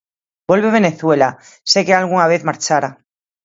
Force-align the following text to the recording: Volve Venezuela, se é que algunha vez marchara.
Volve 0.49 0.73
Venezuela, 0.79 1.29
se 1.69 1.77
é 1.81 1.85
que 1.87 1.93
algunha 1.95 2.29
vez 2.31 2.41
marchara. 2.49 2.89